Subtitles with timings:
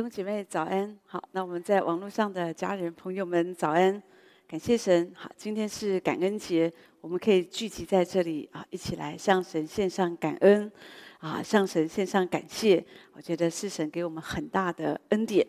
[0.00, 4.02] 兄姐妹早安，好，那我们在网络上的家人朋友们早安，
[4.48, 6.72] 感谢神，好，今天是感恩节，
[7.02, 10.72] 我们可以聚集在这里啊，一起来向神献上感恩，
[11.18, 12.82] 啊，向神献上感谢，
[13.12, 15.46] 我觉得是神给我们很大的恩典。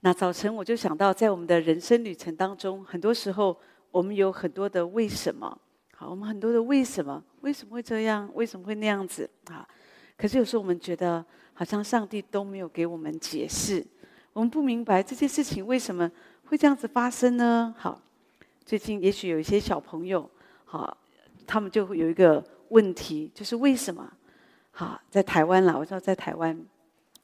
[0.00, 3.54] 那早晨我就想到，在我们的人生旅程当中，很多时候
[3.90, 5.60] 我们有很多的为什么，
[5.94, 9.68] 好，我们很多的为什么，为什么会这样，为什么会那样子啊？
[10.22, 11.24] 可是有时候我们觉得。
[11.54, 13.84] 好像上帝都没有给我们解释，
[14.32, 16.10] 我们不明白这些事情为什么
[16.46, 17.72] 会这样子发生呢？
[17.76, 18.00] 好，
[18.64, 20.28] 最近也许有一些小朋友，
[20.64, 20.96] 好，
[21.46, 24.10] 他们就会有一个问题，就是为什么？
[24.70, 26.58] 好，在台湾啦，我知道在台湾，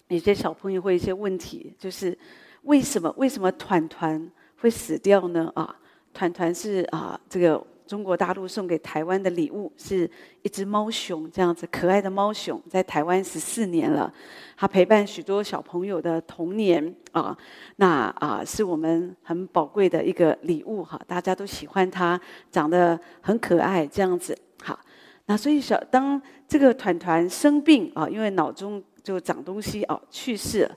[0.08, 2.16] 有些小朋友会有一些问题，就是
[2.64, 3.12] 为什么？
[3.16, 5.50] 为什么团团会死掉呢？
[5.56, 5.74] 啊，
[6.12, 7.66] 团团是啊，这个。
[7.88, 10.08] 中国大陆送给台湾的礼物是
[10.42, 14.12] 一只猫熊，这样子可爱的猫熊，在台湾十四年了，
[14.58, 17.34] 它陪伴许多小朋友的童年啊，
[17.76, 24.78] 那啊是我们很宝贵的一个礼物哈，大家都喜欢它，长得很可爱，这样子好。
[25.24, 30.76] 那所以小当这个团团生病啊，因为脑中就长东西哦，去世了，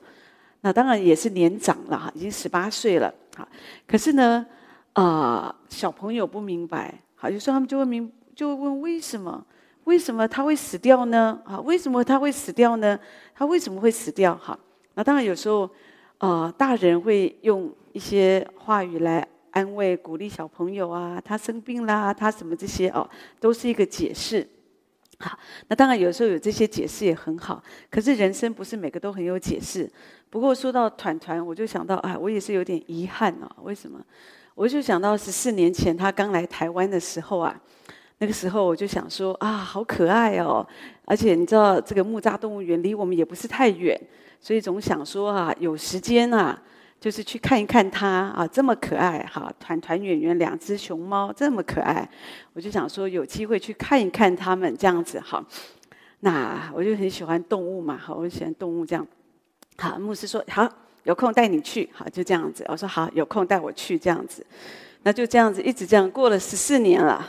[0.61, 3.45] 那当然也是年长了哈，已经十八岁了，好，
[3.85, 4.45] 可是呢。
[4.93, 9.45] 啊、小朋友不明白，好，有时候他们就会明，就问为什么？
[9.83, 11.39] 为什么他会死掉呢？
[11.45, 12.99] 啊，为什么他会死掉呢？
[13.35, 14.35] 他为什么会死掉？
[14.35, 14.57] 哈，
[14.95, 15.69] 那当然有时候，
[16.17, 23.07] 呃，大人会用一些话语来安慰、鼓励小朋友啊，他生病啦，他什么这些哦，
[23.39, 24.47] 都是一个解释。
[25.19, 29.87] 好，那当然有时候有这些解释也很好，可是人生不是每个都很有解释。
[30.31, 34.03] 不过说到团团，我就想到，啊，我也是有点遗憾啊，为什么？
[34.53, 37.59] 我就想到十四年前他刚来台湾的时候啊，
[38.19, 40.65] 那个时候我就想说啊，好可爱哦！
[41.05, 43.99] 而且你知道这个木栅动物园离我们也不是太远，
[44.39, 46.61] 所以总想说啊，有时间啊，
[46.99, 52.07] 就是去看一看它啊，这么可爱哈，团团圆圆两只熊猫这么可爱，
[52.53, 55.43] 我就想说有机会去看一看它们这样子哈。
[56.19, 59.07] 那我就很喜欢动物嘛，好，我喜欢动物这样。
[59.77, 60.69] 好，牧师说好。
[61.03, 62.63] 有空带你去，好，就这样子。
[62.67, 64.45] 我说好，有空带我去这样子，
[65.03, 67.25] 那就这样子一直这样过了十四年了，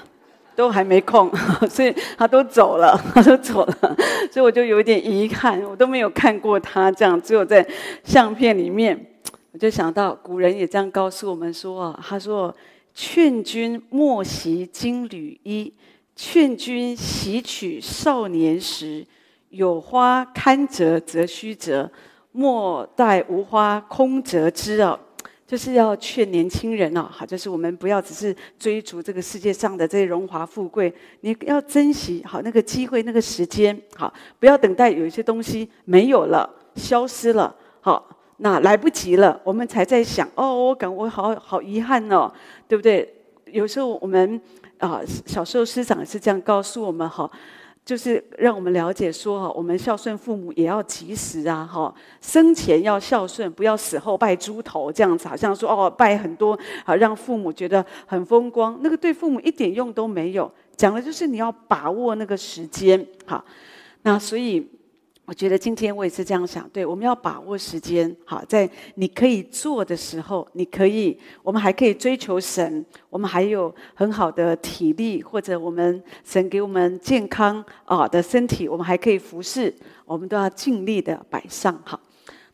[0.55, 1.31] 都还没空，
[1.71, 3.97] 所以他都走了， 他都走了，
[4.31, 7.67] 所以我就有点遗憾，我都没有看过他这样，只有在
[8.05, 9.07] 相片里面。
[9.53, 12.55] 我就想到古人也这样告诉我们说，他说
[12.95, 15.71] ：“劝君莫惜金缕衣，
[16.17, 19.07] 劝君惜取少年时。
[19.51, 21.91] 有花堪折则须折。”
[22.33, 24.99] 莫待无花空折枝啊，
[25.47, 42.33] 就是要劝年轻人哦，好，就是我们不要只是追逐这个世界上的这些荣华富贵，你要珍惜好那个机会，那个时间，好，不要等待有一些东西没有了，消失了，好，那来不及了，我们才在想，哦，我感我好好遗憾哦，
[42.67, 43.15] 对不对？
[43.45, 44.41] 有时候我们
[44.79, 47.31] 啊，小时候师长是这样告诉我们，哈。
[47.85, 60.51] 就是让我们了解说哈，我们孝顺父母也要及时啊哈，生前要孝顺，不要死后拜猪头这样子，好像说哦拜很多啊，让父母觉得很风光，那个对父母一点用都没有。
[60.77, 63.45] 讲的就是你要把握那个时间，哈，
[64.03, 64.69] 那所以。
[65.33, 81.99] 我觉得今天我也是这样想，对，我们要把握时间，好，在你可以做的时候，你可以，我们还可以追求神，我们还有很好的体力，或者我们神给我们健康啊的身体，我们还可以服侍，我们都要尽力的摆上，好。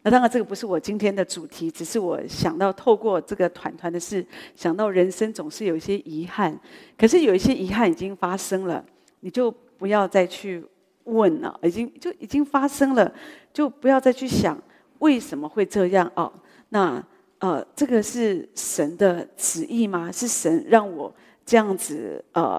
[0.03, 4.25] 那当然这个不是我今天的主题，只是我想到透过这个团团的事，
[4.55, 6.57] 想到人生总是有一些遗憾，
[6.97, 8.85] 可是有一些遗憾已经发生了，
[9.19, 10.65] 你就不要再去。
[11.09, 13.13] 问了，已经就已经发生了，
[13.53, 14.61] 就不要再去想
[14.99, 16.33] 为什么会这样哦。
[16.69, 17.03] 那
[17.39, 20.11] 呃，这个是神的旨意吗？
[20.13, 21.13] 是神让我
[21.47, 22.59] 这样子呃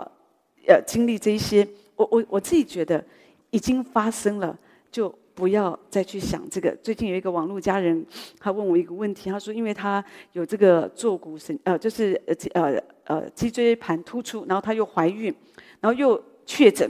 [0.67, 1.67] 呃经历这一些？
[1.95, 3.03] 我我我自己觉得
[3.51, 4.57] 已经发生了，
[4.89, 6.73] 就不要再去想这个。
[6.81, 8.05] 最近有一个网络家人，
[8.39, 15.33] 他问我一个问题，他说，因为他有这个坐骨神呃，就是呃呃呃脊椎盘突出，然后他又怀孕，
[15.81, 16.89] 然后又确诊。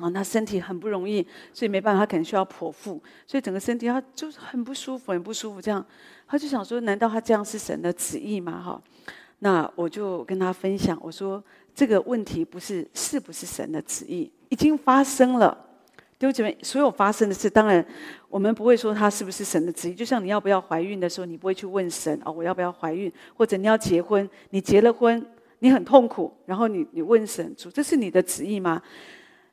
[0.00, 5.60] 啊，那身体很不容易，所以没办法，他可能需要剖腹，所以整个身体他就是很不舒服，很不舒服。
[5.60, 5.84] 这样，
[6.26, 8.60] 他就想说，难道他这样是神的旨意吗？
[8.60, 8.82] 哈，
[9.40, 11.42] 那我就跟他分享，我说
[11.74, 15.66] 这个问题不是是不是神的旨意，已经发生了。
[16.18, 17.82] 弟兄姐妹，所有发生的事，当然
[18.28, 19.94] 我们不会说他是不是神的旨意。
[19.94, 23.10] 就像你要不要怀孕的时候，你不会去问神哦，我要不要怀孕？
[23.34, 25.24] 或者你要结婚，你结了婚，
[25.60, 28.82] 你很痛苦，然后你你问神主，这是你的旨意吗？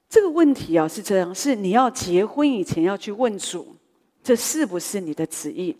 [0.09, 3.75] 这个问题啊是这样，是你要结婚以前要去问主，
[4.23, 5.75] 这是不是你的旨意？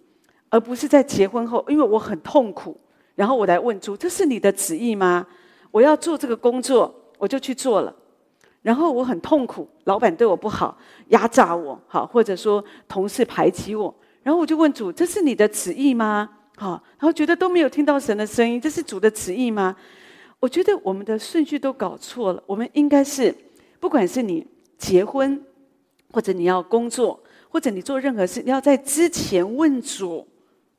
[0.50, 2.80] 而不是在结婚后，因为我很痛苦，
[3.16, 5.26] 然后我来问主：这是你的旨意吗？
[5.72, 7.94] 我要做这个工作，我就去做了。
[8.62, 10.78] 然后我很痛苦，老板对我不好，
[11.10, 13.94] 压榨我，好，或者说同事排挤我。
[14.24, 16.30] 然后我就问主：这是你的旨意吗？
[16.58, 19.76] 好，然后觉得都没有听到神的声音，这是主的旨意吗？
[20.40, 22.44] 我觉得我们的顺序都搞错了。
[22.46, 23.34] 我们应该是，
[23.80, 24.46] 不管是你
[24.78, 25.42] 结婚，
[26.12, 27.20] 或者你要工作，
[27.50, 30.28] 或者你做任何事，你要在之前问主：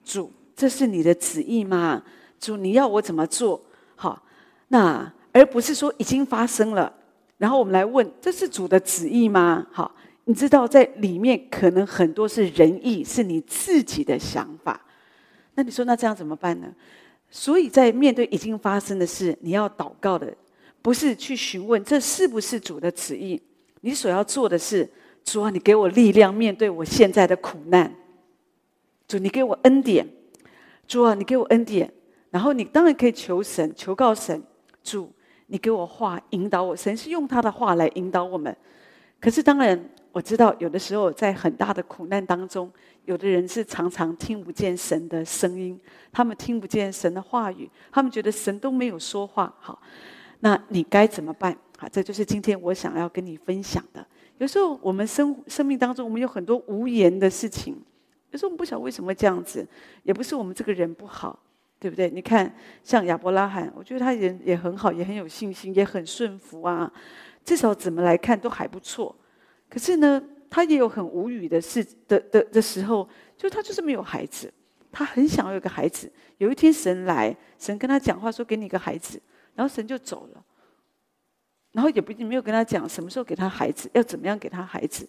[0.05, 2.03] 主，这是你的旨意吗？
[2.41, 3.61] 主，你要我怎么做？
[3.97, 4.23] 好，
[4.69, 6.93] 那而不是说已经发生了，
[7.37, 9.67] 然后我们来问：这是主的旨意吗？
[9.71, 9.95] 好，
[10.25, 14.81] 你知道在里面可能很多是仁义，是你自己的想法。
[15.55, 16.73] 那你说，那这样怎么办呢？
[17.31, 20.33] 所以在面对已经发生的事，你要祷告的，
[20.81, 23.41] 不是去询问这是不是主的旨意。
[23.81, 24.89] 你所要做的是，
[25.25, 27.95] 主啊，你给我力量面对我现在的苦难。
[29.07, 30.07] 主，你给我恩典。
[30.87, 31.93] 主啊，你给我恩典。
[32.31, 34.43] 然后你当然可以求神，求告神。
[34.83, 35.11] 主，
[35.47, 36.77] 你给我话引导我。
[36.77, 38.55] 神是用他的话来引导我们。
[39.21, 42.71] 可是当然，我知道有的时候在很大的苦难当中。
[43.05, 45.81] 有的人是常常听不见神的声音，
[46.13, 49.51] 他们听不见神的话语，他们觉得神都没有说话。
[49.59, 49.81] 好，
[50.41, 51.57] 那你该怎么办？
[51.77, 54.05] 好，这就是今天我想要跟你分享的。
[54.39, 57.81] 有时候我们生生命当中，我们有很多无言的事情。
[58.31, 59.67] 有时候我们不晓得为什么这样子，
[60.03, 61.39] 也不是我们这个人不好，
[61.79, 62.11] 对不对？
[62.11, 62.55] 你看，
[62.85, 66.93] 像亚伯拉罕，我觉得他人也很好，也很有信心，也很顺服啊，
[67.45, 69.15] 至少怎么来看都还不错。
[69.69, 74.53] 可是呢，他也有很无语的事的的的时候，就他就是没有孩子，
[74.93, 76.11] 他很想要有个孩子。
[76.37, 79.21] 有一天神来，神跟他讲话说：“给你一个孩子。”
[79.59, 80.45] 然后神就走了，
[81.73, 85.05] 然后也不一定没有跟他讲什么时候给他孩子，要怎么样给他孩子。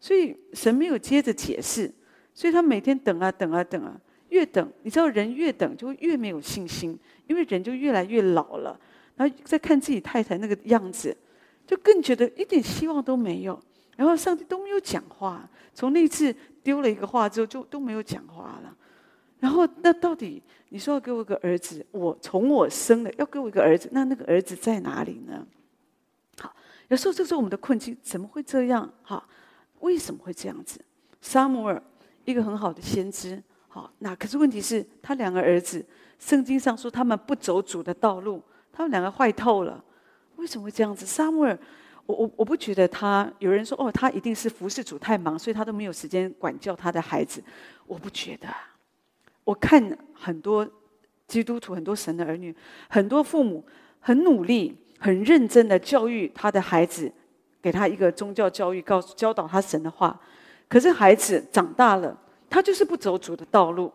[0.00, 1.88] 所以神没有接着解释，
[2.34, 3.96] 所以他每天等啊等啊等啊，
[4.30, 8.76] 越等，你知道人越等就越没有信心，因为人就越来越老了。
[9.14, 11.16] 然后再看自己太太那个样子，
[11.64, 13.56] 就更觉得一点希望都没有。
[13.96, 16.34] 然后上帝都没有讲话，从那次
[16.64, 18.76] 丢了一个话之后，就都没有讲话了。
[19.42, 25.44] 然后那到底你说要给我一个儿子，我从我生了要给我一个儿子，那那个儿子在哪里呢？
[26.38, 26.54] 好，
[26.86, 28.88] 有时候这是我们的困境，怎么会这样？
[29.02, 29.26] 哈，
[29.80, 30.80] 为什么会这样子？
[31.20, 31.82] 撒母耳
[32.24, 35.84] 一个很好的先知，好，那可是问题是他两个儿子，
[36.20, 38.40] 圣经上说他们不走主的道路，
[38.72, 39.84] 他们两个坏透了。
[40.36, 41.04] 为什么会这样子？
[41.04, 41.58] 撒母耳。
[42.06, 47.42] 我我我不觉得他有人说哦，他一定是服侍主太忙，所以他都没有时间管教他的孩子。
[47.86, 48.48] 我不觉得，
[49.44, 50.68] 我看很多
[51.26, 52.54] 基督徒、很多神的儿女、
[52.88, 53.64] 很多父母
[54.00, 57.10] 很努力、很认真的教育他的孩子，
[57.60, 60.18] 给他一个宗教教育，告诉教导他神的话。
[60.68, 62.16] 可是孩子长大了，
[62.48, 63.92] 他就是不走主的道路。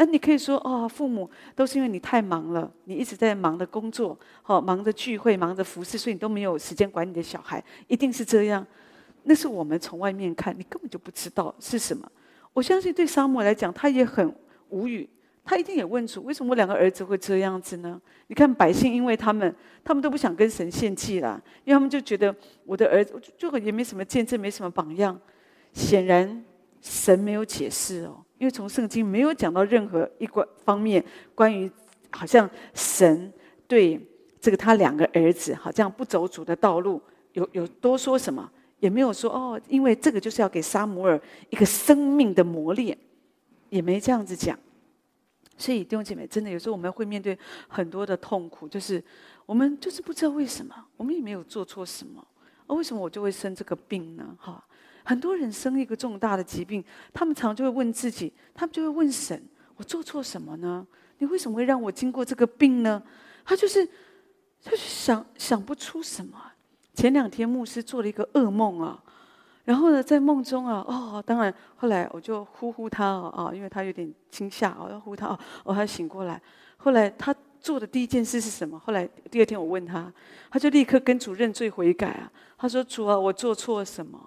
[0.00, 8.64] 那你可以说哦，父母都是因为你太忙了，你一直在忙着工作，好忙着聚会，忙着服侍，所以你都没有时间管你的小孩，一定是这样。
[9.24, 12.08] 那是我们从外面看，你根本就不知道是什么。
[12.52, 14.32] 我相信对沙漠来讲，他也很
[14.70, 15.08] 无语，
[15.44, 18.00] 他一定也问出为什么我两个儿子会这样子呢？
[18.26, 22.34] 你看百姓，因为他们他们都不想跟神献祭了，因为他们就觉得
[22.64, 25.18] 我的儿子就也没什么见证，没什么榜样。
[25.72, 26.44] 显然
[26.80, 28.24] 神没有解释哦。
[28.38, 31.04] 因为从圣经没有讲到任何一个方面
[31.34, 31.70] 关于，
[32.10, 33.32] 好像神
[33.66, 34.00] 对
[34.40, 37.00] 这个他两个儿子好像不走主的道路，
[37.32, 42.96] 有有多说什么，也没有说哦，因为这个就是要给撒母耳一个生命的磨练，
[43.70, 44.58] 也没这样子讲。
[45.56, 49.02] 所以弟兄姐妹，真的有时候我们会面对很多的痛苦，就是
[49.44, 52.24] 我们就是不知道为什么，我们也没有做错什么，
[52.66, 54.36] 而为什么我就会生这个病呢？
[54.38, 54.64] 哈。
[55.04, 56.84] 很多人生一个重大的疾病，
[57.14, 59.42] 他们常就会问自己，他们就会问神
[59.76, 60.86] ：“我做错什么呢？
[61.16, 63.02] 你为什么会让我经过这个病呢？”
[63.42, 63.86] 他就是，
[64.62, 66.38] 他就是想想不出什么。
[66.92, 69.02] 前两天牧师做了一个噩梦啊，
[69.68, 76.40] 然后呢，在梦中啊，哦，当然后来我就呼呼他啊啊，因为他有点惊吓，我要呼他哦，哦，他醒过来。
[76.78, 78.78] 后来他做的第一件事是什么？
[78.78, 80.10] 后来第二天我问他，
[80.50, 82.32] 他就立刻跟主认罪悔改啊。
[82.56, 84.18] 他说：“主啊，我做错了什么？”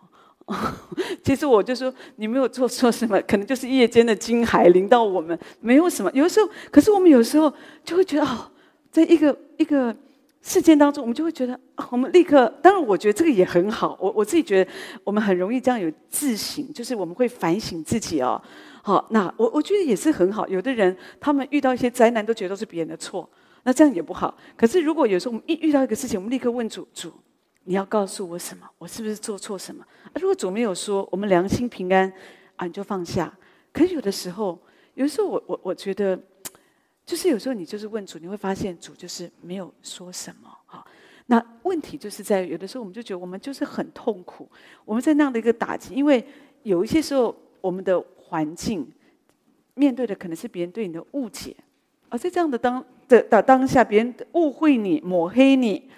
[1.25, 6.11] 其实我就说，你没有做错什么，可能就是夜间的惊骇临到我们，没有什么。
[6.13, 7.51] 有的时候，可是我们有时候
[7.83, 8.51] 就会觉得，哦，
[8.91, 9.95] 在一个一个
[10.41, 11.59] 事件当中，我们就会觉得，
[11.91, 12.47] 我们立刻。
[12.61, 13.97] 当然，我觉得这个也很好。
[14.01, 14.71] 我我自己觉得，
[15.03, 18.41] 我们很容易这样有自省，就是我们会反省自己哦。
[18.81, 20.47] 好，那我我觉得也是很好。
[20.47, 23.29] 有的人他们遇到一些灾难，都觉得是别人的错，
[23.63, 24.35] 那这样也不好。
[24.57, 27.11] 可是如果有时候我们一遇到一个事情，我们立刻问主主。
[27.63, 28.67] 你要告诉我什么？
[28.79, 29.85] 我是不是做错什么？
[30.05, 32.11] 啊，如果主没有说，我们良心平安
[32.55, 33.31] 啊，你就放下。
[33.71, 34.59] 可是有的时候，
[34.95, 36.19] 有的时候我我我觉得，
[37.11, 40.81] 就是有时候你就是问主，你会发现主就是没有说什么哈。
[41.25, 44.47] 那问题就是在有的时候，我们就觉得我们就是很痛苦，
[44.85, 46.25] 我们在那样的一个打击，因为
[46.63, 48.89] 有一些时候我们的环境
[49.73, 51.53] 面对的可能是别人对你的误解，
[52.07, 55.89] 而在这样的当的的当下，别人误会你、抹黑你，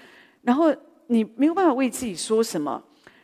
[0.42, 2.84] 然后你没有办法为自己说什么。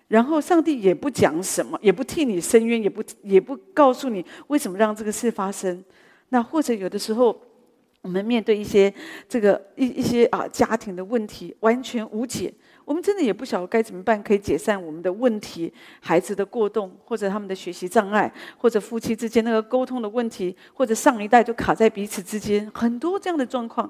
[0.09, 5.83] 然后上帝也不讲什么，也不替你伸冤，也不也不告诉你为什么让这个事发生。
[6.29, 7.35] 那或者有的时候，
[8.01, 8.93] 我们面对一些
[9.27, 12.53] 这个一一些啊家庭的问题，完全无解，
[12.85, 23.89] 我们真的也不晓得该怎么办，可以解散我们的问题，孩子的过动，或者他们的学习障碍，或者夫妻之间那个沟通的问题，或者上一代就卡在彼此之间，很多这样的状况。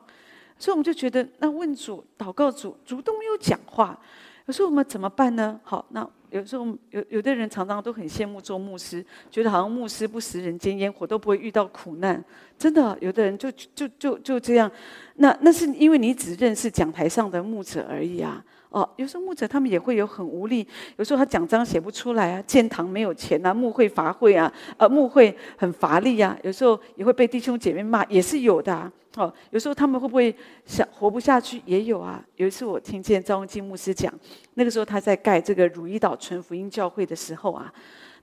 [0.58, 3.98] 所以我们就觉得，那问主、祷告主，主都没有讲话。
[4.46, 5.58] 可是我们怎么办呢？
[5.64, 12.24] 好，那有时候有有的人常常都很羡慕做牧师，觉得好像牧师不食人间烟火，都不会遇到苦难。
[12.58, 14.72] 真的，有的人就就就就这样。
[15.16, 18.44] 那那是因为你只认识讲台上的牧者而已啊。
[18.70, 28.92] 哦，有时候牧者他们也会有很无力，有时候他讲章写不出来啊，建堂没有钱啊，牧会乏会啊，呃，牧会很乏力啊，有时候也会被弟兄姐妹骂，也是有的啊。
[29.16, 30.34] 哦，有时候他们会不会
[30.66, 32.24] 想活不下去，也有啊。
[32.36, 34.14] 有一次我听见赵文金牧师讲，
[34.54, 37.74] 那个时候他在盖这个汝矣岛纯福音教会的时候啊，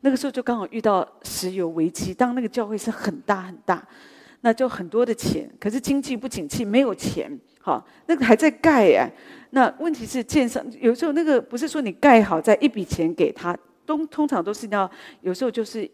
[0.02, 3.84] 那个时候就刚好遇到石油危机，当那个教会是很大很大，
[4.42, 7.36] 那就很多的钱，可是经济不景气，没有钱。
[7.66, 9.10] 好，那个还在盖哎。
[9.50, 14.88] 那问题是建商有时候那个不是说你盖好再一笔钱给他，都通常都是要
[15.22, 15.90] 有时候就是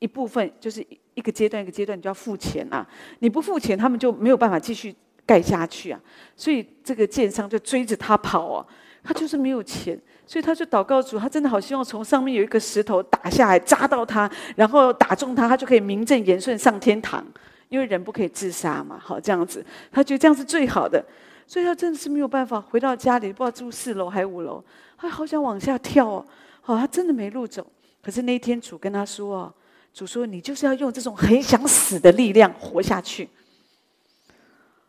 [0.00, 2.86] 一部分，就是一个阶段一个阶段你就要付钱啊。
[3.20, 5.98] 你不付钱，他们就没有办法继续盖下去啊。
[6.36, 8.66] 所以这个建商就追着他跑啊，
[9.02, 17.24] 他就是没有钱，所以他就祷告主，他真的好希望从上面有一个石头打下来扎到他，然后打中他，他就可以名正言顺上天堂。
[17.68, 21.04] 因为人不可以自杀嘛，好这样子，他觉得这样是最好的，
[21.46, 24.62] 所以他真的是没有办法回到家里，不知道住四楼还是五楼，
[24.96, 26.26] 他好想往下跳哦，
[26.60, 27.66] 好，他真的没路走。
[28.02, 29.54] 可是那一天主跟他说哦，
[29.92, 33.28] 主说你就是要用这种很想死的力量活下去。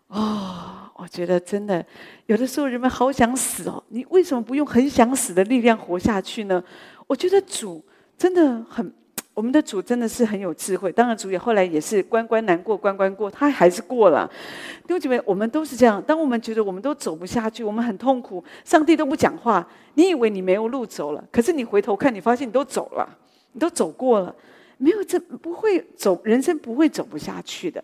[0.07, 1.83] 哦，我觉得真的
[2.25, 6.63] 有的时候人们好想死哦，你为什么不用很想死的力量活下去呢？
[7.07, 7.83] 我觉得主
[8.17, 8.93] 真的很。
[9.35, 14.25] 我们的主真的是很有智慧，当然主也后来也是关关难过关关过，他还是过了。
[14.87, 16.01] 弟兄姐妹，我们都是这样。
[16.01, 23.05] 当我们觉得我们都走不下去，我们很痛苦，上帝都不讲话，你以为你没有路走了，可是你回头看，你发现你都走了，
[23.51, 24.33] 你都走过了，
[24.77, 27.83] 没有这不会走，人生不会走不下去的。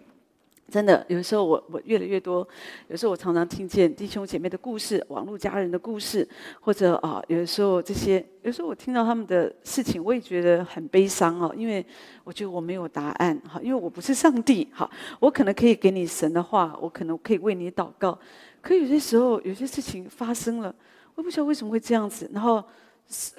[0.71, 2.47] 真的，有时候我我越来越多，
[2.87, 6.25] 有时候我常常听见弟兄姐妹的故事，网络家人的故事，
[6.61, 11.85] 或者啊，有时候这些，有时候我听到他们的事情，我也觉得很悲伤哦，因为
[12.23, 18.17] 我觉得我没有答案哈，因为我不是上帝哈，我可能可以给你神的话，我可能可以为你祷告，
[18.61, 20.73] 可有些时候有些事情发生了，
[21.15, 22.63] 我也不知道为什么会这样子，然后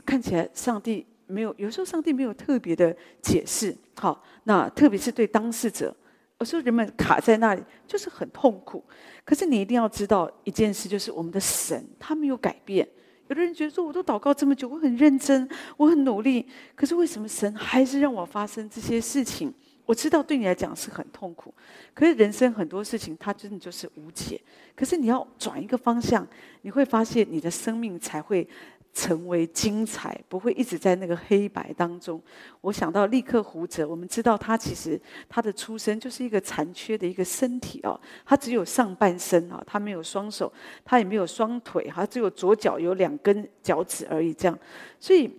[0.04, 5.96] 看起来上帝没有，有时候上帝没有特别的解释，好，那特别是对当事者。
[6.42, 8.84] 有时候人们卡在那里，就是很痛苦。
[9.24, 12.86] 可是你一定要知道一件事，就是我们的神他没有改变。
[13.28, 16.44] 有的人觉得说，我都祷告这么久，我很认真，我很努力，
[16.74, 19.54] 可是为什么神还是让我发生这些事情？
[19.86, 21.54] 我知道对你来讲是很痛苦，
[21.94, 24.40] 可是人生很多事情它真的就是无解。
[24.74, 26.26] 可是你要转一个方向，
[26.62, 28.48] 你会发现你的生命才会。
[28.92, 32.22] 成为精彩，不会一直在那个黑白当中。
[32.60, 40.52] 我想到利克胡哲，我们知道他其实他的出生就是一个残缺的一个身体哦，他只有上半身啊，他没有双手，
[40.84, 44.34] 他也没有双腿，他只有左脚有两根脚趾而已。
[44.34, 44.58] 这样，
[45.00, 45.30] 所以，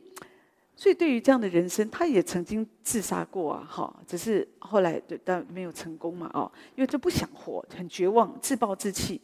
[0.76, 9.22] 所以对于这样的人生，他也曾经自杀过啊，哈，只是后来但没有成功嘛，哦，因为就不想活，很绝望，自暴自弃。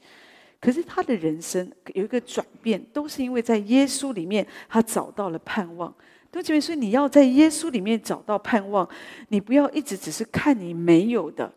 [0.59, 5.93] 可是他的人生有一个转变，都是因为在耶稣里面，他找到了盼望。
[6.31, 8.87] 对不起，所以你要在耶稣里面找到盼望，
[9.29, 11.51] 你不要一直只是看你没有的。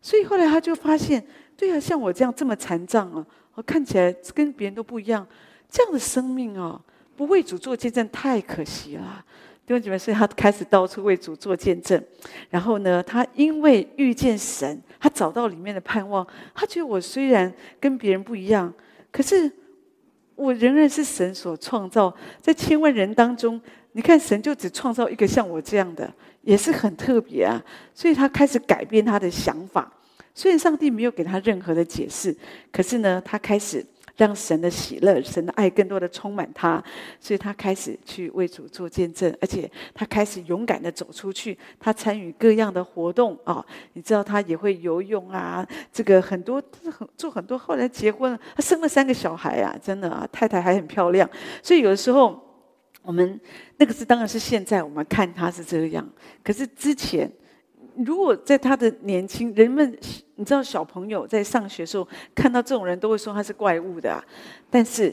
[0.00, 1.22] 所以后来他就发现，
[1.54, 5.26] 对啊，像我这样这么残障啊，我看起来跟别人都不一样，
[5.68, 6.80] 这样的生命啊，
[7.16, 9.22] 不为主做见证太可惜了。
[9.68, 12.02] 弟兄姐妹，所以他开始到处为主做见证。
[12.48, 16.26] 然后呢，他因为遇见神，他找到里面的盼望。
[16.54, 18.72] 他觉得我虽然跟别人不一样，
[19.12, 19.52] 可是
[20.36, 22.10] 我仍然是神所创造。
[22.40, 23.60] 在千万人当中，
[23.92, 26.10] 你看神就只创造一个像我这样的，
[26.40, 27.62] 也是很特别啊。
[27.92, 29.92] 所以他开始改变他的想法。
[30.34, 32.34] 虽然上帝没有给他任何的解释，
[32.72, 33.84] 可是呢，他开始
[34.18, 36.82] 让神的喜乐、神的爱更多的充满他，
[37.18, 51.30] 所以他开始去为主做见证，而且他开始勇敢的走出去，他参与各样的活动啊、你知道他也会游泳啊，这个很多很做很多，后来结婚了，他生了三个小孩啊，真的啊，太太还很漂亮，
[51.62, 52.38] 所以有的时候
[53.02, 53.40] 我们
[53.78, 56.06] 那个是当然是现在我们看他是这样，
[56.42, 57.32] 可是之前。
[58.06, 59.98] 如果在他的年轻，人们
[60.38, 64.22] 你知道，小朋友在上学的时候看到这种人都会说他是怪物的。
[64.70, 65.12] 但是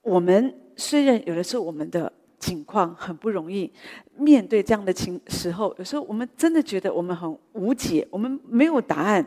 [0.00, 3.70] 我们虽然有的时候我们的境况很不容易
[4.16, 9.24] 面对这样的情时候，有时候我们真的觉得我们很无解，我们没有答案。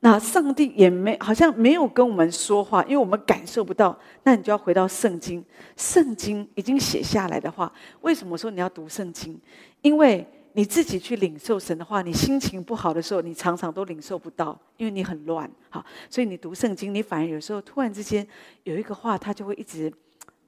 [0.00, 3.98] 那上帝也没好像没有跟我们说话，因为我们感受不到。
[4.22, 5.44] 那你就要回到圣经，
[5.76, 7.70] 圣经已经写下来的话，
[8.00, 9.38] 为什么说你要读圣经？
[9.82, 15.50] 因为你自己去领受神的话，你心情不好的时候，你常常都领受不到，因为你很乱。
[15.68, 18.26] 好，所以你读圣经，你反而有时候突然之间
[18.64, 19.92] 有一个话，它就会一直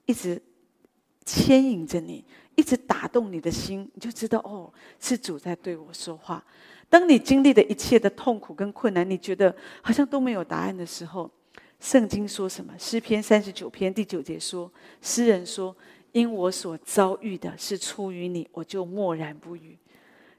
[0.06, 0.40] 一直
[1.26, 2.24] 牵引着你，
[2.54, 6.42] 一直打动你的心，你就知道哦，是主在对我说话。
[6.88, 11.30] 当你经历的一切的痛苦跟困难，你觉得好像都没有答案的时候，
[11.80, 12.72] 圣经说什么？
[12.78, 14.72] 诗篇三十九篇第九节说，
[15.02, 15.76] 诗人说
[16.12, 19.76] ：“因我所遭遇的是出于你，我就默然不语。”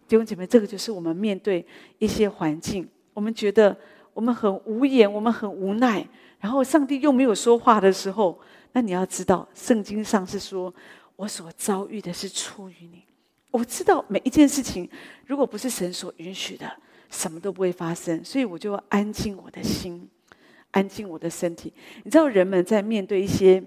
[0.09, 1.63] 弟兄姐妹，这个就是我们面对
[1.99, 3.77] 一些环境，我们觉得
[4.11, 6.03] 我们很无言，我们很无奈，
[6.39, 8.39] 然后上帝又没有说话的时候，
[8.71, 10.73] 那你要知道，圣经上是说，
[11.15, 13.03] 我所遭遇的是出于你。
[13.51, 14.89] 我知道每一件事情，
[15.27, 16.67] 如果不是神所允许的，
[17.11, 20.09] 什么都不会发生，所以我就要安静我的心，
[20.71, 21.71] 安静我的身体。
[22.03, 23.63] 你知道，人们在面对一些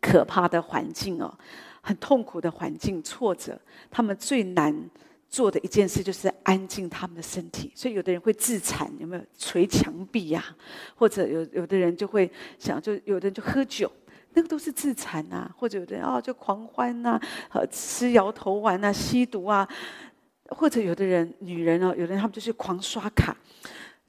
[0.00, 1.32] 可怕的环境哦，
[1.80, 3.56] 很痛苦的环境、挫折，
[3.88, 4.90] 他们最难。
[5.30, 10.56] 做的一件事就是安静他们的身体，所以有的人会自残，有没有捶墙壁呀、啊？
[10.96, 13.90] 或者有有的人就会想，就有的人就喝酒，
[14.34, 15.54] 那个都是自残呐、啊。
[15.56, 17.22] 或者有的人啊、就狂欢呐、啊，
[17.54, 19.66] 呃吃摇头丸啊，吸毒啊。
[20.48, 23.36] 或者有的人女人啊，有的人他们就是狂刷卡，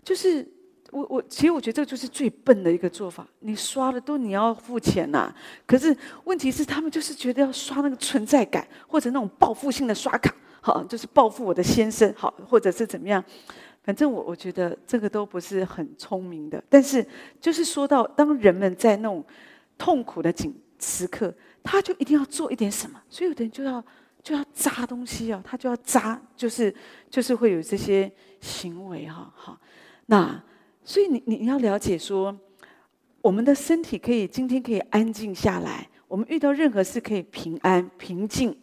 [0.04, 0.44] 就是
[0.90, 3.28] 我我其实我觉得这个就是最笨的一个做法。
[3.42, 5.32] 你刷的都你要付钱呐、
[5.68, 10.34] 可是问题是他们就是觉得要刷那个存在感，或者那种报复性的刷卡。
[10.64, 13.24] 好，就是报复我的先生，好，或者是怎么样，
[13.84, 16.64] 反正我我觉得这个都不是很聪明的。
[16.70, 17.04] 但是，
[17.40, 19.26] 就是说到当人们在那种
[19.76, 23.84] 痛苦的景时刻，他就一定要做一点什么，所以有的人就要
[24.22, 26.72] 就要扎东西啊，他就要扎，就是
[27.10, 29.58] 就是会有这些行为哈，好，
[30.06, 30.40] 那
[30.84, 32.38] 所以你你你要了解说，
[33.20, 38.56] 我们的身体可以今天可以安静下来，我们遇到任何事可以平安平静，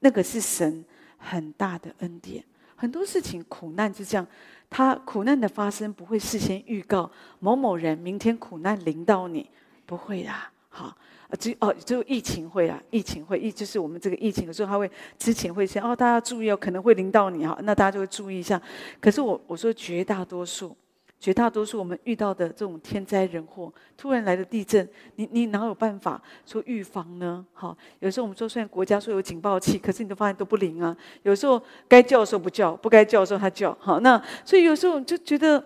[0.00, 0.82] 那个是神。
[1.24, 2.44] 很大的恩典，
[2.76, 4.26] 很多事情苦难是这样，
[4.68, 7.10] 他苦难的发生不会事先预告
[7.40, 9.48] 某某人明天苦难临到你，
[9.86, 10.30] 不会的。
[10.68, 10.96] 好，
[11.38, 18.60] 只哦，只有疫情会啊，疫情会疫就是我们这个疫情的时候，他会之前会先哦，大家注意哦，可能会临到你哈，那大家就会注意一下。
[19.00, 20.76] 可是我我说绝大多数。
[21.24, 27.42] 绝大多数我们遇到的这种天灾人祸，突然来的地震，你你哪有办法说预防呢？
[27.54, 30.94] 好，有时候我们说，虽然国家说有警报器，可是你都发现都不灵啊。
[31.22, 31.58] 有时候
[31.88, 33.74] 该叫的时候不叫，不该叫的时候他叫。
[33.80, 35.64] 好，那所以有时候就觉得，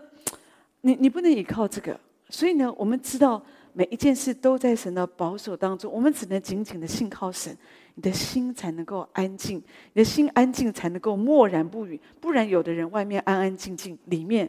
[0.82, 1.98] 你你不能依靠这个。
[2.28, 3.42] 所以呢，我们知道
[3.72, 7.52] 每一件事都在神的保守当中，我们只能紧紧的信靠神，
[7.96, 9.58] 你的心才能够安静，
[9.92, 12.00] 你的心安静才能够默然不语。
[12.20, 14.48] 不然，有的人外面安安静静，里面。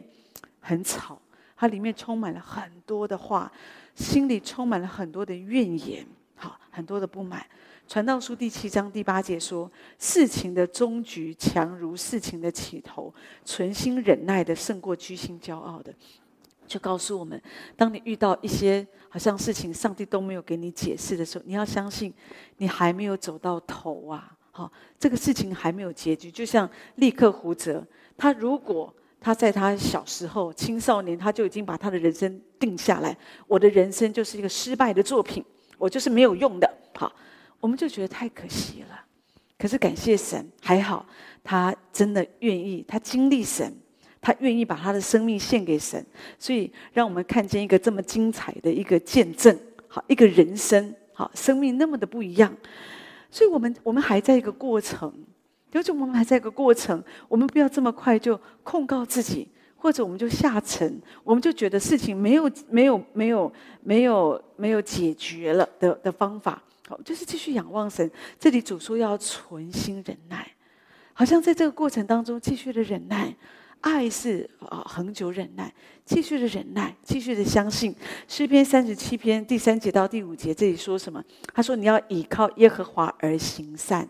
[0.60, 1.20] 很吵，
[1.56, 3.50] 它里面充满了很多的话，
[3.94, 7.44] 心里充满了很多的怨言，好，很多的不满。
[7.88, 9.68] 传道书第七章第八节说
[9.98, 13.12] ：“事情的终局强如事情的起头，
[13.44, 15.92] 存心忍耐的胜过居心骄傲的。”
[16.68, 17.42] 就告诉我们，
[17.76, 22.14] 当你遇到一些好像事情，上帝都没有给你解释的时候，你要相信，
[22.58, 24.32] 你还没有走到头啊！
[24.52, 26.30] 好，这个事情还没有结局。
[26.30, 27.84] 就像立刻胡哲，
[28.16, 28.94] 他如果。
[29.20, 33.14] 他在他小时候、青少年，他就已经把他的人生定下来。
[33.46, 35.44] 我的人生就是一个失败的作品，
[35.76, 36.68] 我就是没有用的。
[36.94, 37.12] 好，
[37.60, 39.04] 我们就觉得太可惜了。
[39.58, 41.04] 可是感谢神，还好
[41.44, 43.70] 他真的愿意，他经历神，
[44.22, 46.02] 他愿意把他的生命献给神，
[46.38, 49.54] 所以让我们看见一个这么精彩的一个见证。
[49.86, 52.56] 好，一个人生，好，生命那么的不一样。
[53.30, 55.12] 所以我们我们还在一个过程。
[55.70, 63.52] 就是我们还在一个过程，我们不要这么快就控告自己，或者我们就下沉，我们就觉得事情没有没有没有
[63.82, 68.10] 没有没有解决了的的方法，好，就是继续仰望神。
[68.38, 70.50] 这里主说要存心忍耐，
[71.12, 73.34] 好像在这个过程当中继续的忍耐，
[73.80, 75.72] 爱是啊，恒久忍耐，
[76.04, 77.94] 继续的忍耐，继续的相信。
[78.28, 81.22] 诗篇三十七篇第三节到第五节，这里说什么？
[81.54, 84.08] 他说：“你要倚靠耶和华而行善。”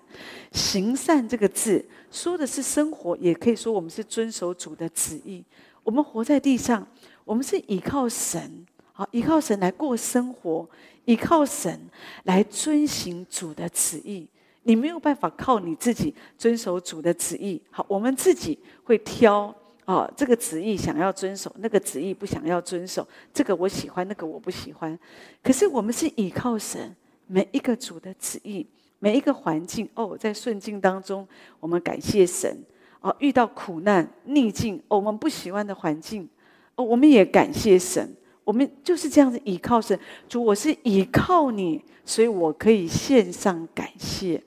[0.50, 5.44] 行善这个字说的是生活，也可以说我们是遵守主的旨意。
[5.85, 6.87] 我们活在地上，
[7.24, 10.68] 我们是倚靠神，好，倚靠神来过生活，
[11.04, 11.80] 倚靠神
[12.24, 14.28] 来遵行主的旨意。
[14.64, 17.62] 你没有办法靠你自己遵守主的旨意。
[17.70, 19.54] 好，我们自己会挑
[19.90, 23.05] 哦，这个旨意想要遵守，那个旨意不想要遵守。
[23.35, 24.96] 这个我喜欢，那个我不喜欢。
[25.42, 26.94] 可是我们是倚靠神，
[27.26, 28.64] 每一个主的旨意，
[29.00, 31.26] 每一个环境哦，在顺境当中，
[31.59, 32.57] 我们感谢神
[33.00, 33.12] 哦。
[33.18, 36.29] 遇到苦难逆境，哦，我们不喜欢的环境
[36.76, 38.14] 哦，我们也感谢神。
[38.44, 39.98] 我们就是这样子倚靠神。
[40.29, 44.40] 主，我是倚靠你，所以我可以献上感谢。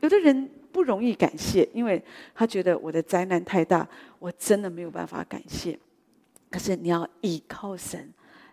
[0.00, 2.00] 有的人不容易感谢，因为
[2.32, 3.84] 他觉得我的灾难太大，
[4.20, 5.76] 我真的没有办法感谢。
[6.48, 8.08] 可是你要倚靠神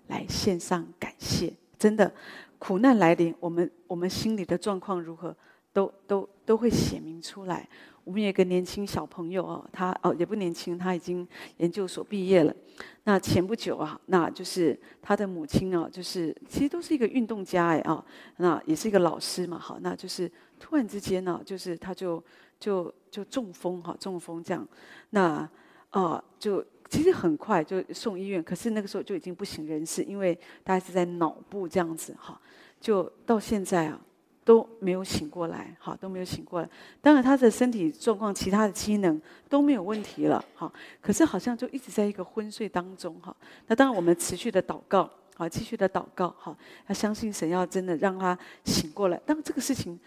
[0.08, 2.12] 来献上感谢，真的，
[2.58, 5.38] 苦难来临，我们我们心里的状况如何，
[5.76, 7.68] 都都都会显明出来。
[8.06, 12.56] 我们有一个年轻小朋友哦，他哦也不年轻，他已经研究所毕业了。
[13.04, 18.04] 那前不久啊，那就是他的母亲啊，就是其实都是一个运动家哎啊，
[18.38, 20.32] 那也是一个老师嘛，好，那就是。
[20.58, 22.24] 突然之间呢，就是他就
[22.58, 24.66] 就就中风哈，中风这样，
[25.10, 25.48] 那
[25.90, 30.34] 啊就其实很快就送医院，可是那个时候就已经不省人事，因为
[30.64, 32.40] 大概是在脑部这样子哈，
[32.80, 34.00] 就到现在啊
[34.46, 36.70] 都没有醒过来，哈都没有醒过来。
[37.02, 43.36] 当然他的身体状况、其他的机能都没有问题了，哈，可是好像就一直在一个昏睡当中哈。
[43.68, 46.56] 那当然我们持续的祷告，好继续的祷告，哈，
[46.88, 49.20] 要相信神要真的让他醒过来。
[49.26, 50.00] 当这个事情。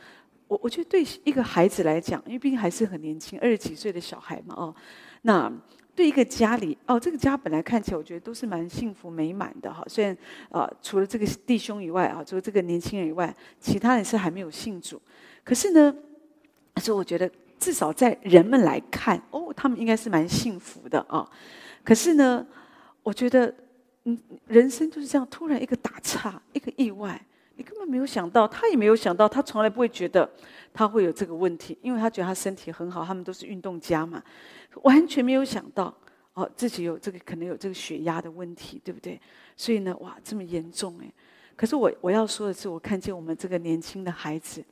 [0.48, 4.74] 我我觉得对一个孩子来讲，因为毕竟还是很年轻，二十几岁的小孩嘛，哦，
[5.20, 5.52] 那
[5.98, 9.82] 对一个家里，哦，这个家本来看起来我觉得都是蛮幸福美满的哈。
[9.88, 10.16] 虽然
[10.48, 15.02] 啊、除了这个弟兄以外啊，除了这个年轻人以外，其他人是还没有信主。
[15.42, 15.92] 可是呢，
[16.76, 21.28] 所以我觉得至少在人们来看，哦，他们应该是蛮幸福的啊。
[21.82, 22.46] 可是呢，
[23.02, 23.52] 我觉得，
[24.04, 27.20] 嗯，人生就是这样，突然一个打岔，一个意外。
[27.58, 30.30] 你根本没有想到，他也没有想到，他从来不会觉得
[30.72, 34.22] 他会有这个问题，因为他觉得他身体很好，他们都是运动家嘛，
[34.84, 35.92] 完全没有想到
[36.34, 39.20] 哦，自己有这个可能有这个血压的问题，对不对？
[39.56, 41.12] 所以呢，哇，这么严重哎！
[41.56, 44.64] 可是我我要说的是，我看见我们这个年轻的孩子。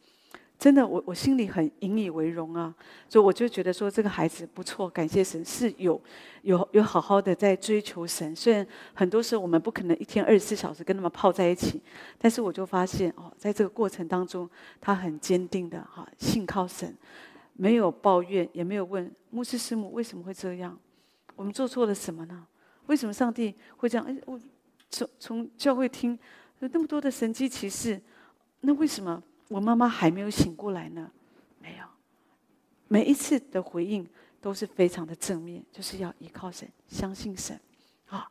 [0.58, 2.74] 真的，我我心里很引以为荣啊，
[3.10, 6.00] 所以我就觉得说这个孩子不错，感谢神是有
[6.42, 8.34] 有有好好的在追求神。
[8.34, 11.82] 虽然很多时候我们不可能一天二十四小时跟他们泡在一起，
[12.16, 14.48] 但是我就发现哦，在这个过程当中，
[14.80, 16.96] 他很坚定的哈信靠神，
[17.52, 20.76] 没有抱怨，也没有问牧师师母为什么会这样，
[21.34, 22.46] 我们做错了什么呢？
[22.86, 24.06] 为什么上帝会这样？
[24.06, 24.40] 哎，我
[24.88, 26.18] 从从教会听
[26.60, 28.00] 有那么多的神迹奇事，
[28.62, 29.22] 那为什么？
[29.48, 31.10] 我妈妈还没有醒过来呢，
[31.60, 31.84] 没有。
[32.88, 34.06] 每一次的回应
[34.40, 37.58] 都是非常的正面，就是要依靠神，相信神，
[38.08, 38.28] 啊，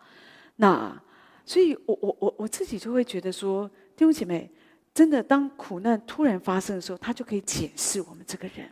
[0.57, 1.01] 那
[1.45, 4.49] 所以我我我我自己就会觉得说，弟兄姐妹，
[4.93, 8.69] 真的当苦难突然发生的时候，他就可以检视我们这个人，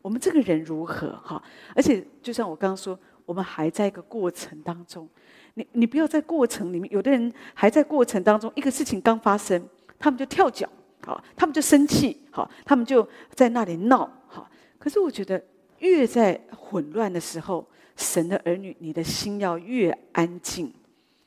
[0.00, 1.42] 我们这个人如何哈？
[1.74, 5.08] 而且就像我刚刚说，我们还在一个过程当中，
[5.54, 9.66] 你你不要在过程里面，有的人还在过程当中，一个事情刚发生，
[9.98, 10.68] 他们就跳脚。
[11.04, 14.48] 好，他们就生气，好，他们就在那里闹，好。
[14.78, 15.42] 可是我觉得，
[15.78, 20.72] 越在混乱的时候，神的儿女，你的心要越安静。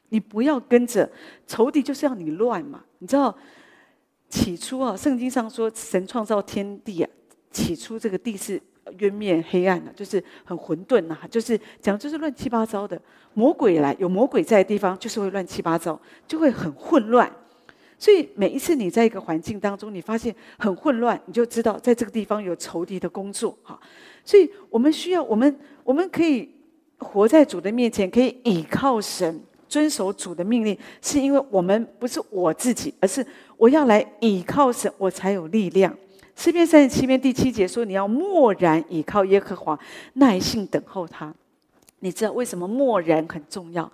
[0.09, 1.09] 你不要跟着
[1.45, 2.83] 仇敌，就是要你乱嘛。
[2.99, 3.35] 你知道，
[4.29, 7.09] 起初啊，圣经上说，神创造天地啊，
[7.51, 8.61] 起初这个地是
[8.99, 13.01] 渊面黑暗的，就是很混沌呐，就是讲就是乱七八糟的。
[13.33, 17.29] 魔鬼来，有魔鬼在的地方，就是会乱七八糟，就会很混乱。
[17.97, 23.79] 所以每一次你在一个环境当中，你发现很混乱，你就知道在这个地方有仇敌的工作哈。
[24.23, 26.49] 所以我们需要，我们我们可以
[26.97, 35.95] 活在主的面前，可以倚靠神，遵守主的命令，是因为我们不是我自己，而是我要来倚靠神，我才有力量。
[36.35, 39.79] 诗篇三十七篇第七节说：“你要默然倚靠耶和华，
[40.15, 41.33] 耐心等候他。”
[41.99, 43.89] 你知道为什么默然很重要？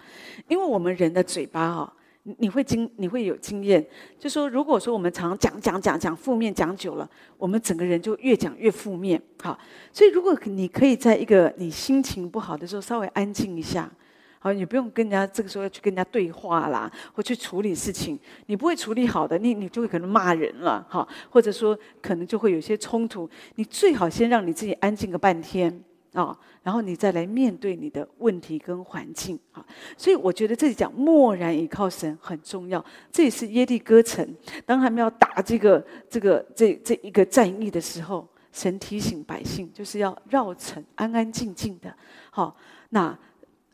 [0.48, 1.94] 因为我们人的嘴巴哈。
[2.24, 3.84] 你会经你会有经验，
[4.20, 9.20] 就说如果说我们常讲讲讲讲负面讲久了，我们整个人就越讲越负面。
[9.42, 9.58] 好，
[9.92, 13.92] 所以如果你可以在一个你心情不好的时候稍微安静一下，
[14.38, 23.28] 好，你不用跟人家这个时候要去跟人家对话啦，或去处理事情，你不会处理好的，你你就会可能骂人了，哈，或者说可能就会有些冲突。
[23.56, 29.66] 你最好先让你自己安静个半天，啊，然后你再来面对你的问题跟环境啊。
[29.98, 32.84] 所以我觉得这里讲默然倚靠神很重要。
[33.12, 34.28] 这也是耶利哥城
[34.66, 41.96] 当他们要打这个这个这这一个战役的时候，神提醒百姓就是要绕城安安静静的。
[42.30, 42.56] 好，
[42.90, 43.18] 那。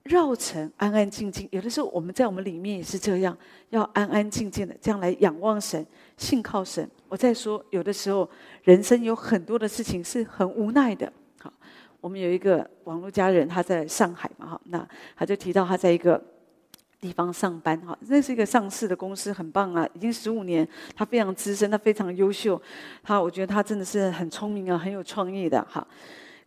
[0.10, 3.38] 绕城安安静静，有的时候我们在我们里面也是这样，
[3.72, 6.90] 要安安静静的这样来仰望神、信靠神。
[7.10, 8.30] 我在说，有的时候
[8.64, 11.12] 人生有很多的事情是很无奈的。
[12.02, 16.22] 我们有一个网络家人，他在上海嘛，哈，那他就提到他在一个
[17.00, 22.62] 地方上班，哈，那是一个上市的公司，很棒啊，已经十五年，他非常资深，他非常优秀，
[23.04, 25.86] 他我觉得他真的是很聪明啊，很有创意的，哈。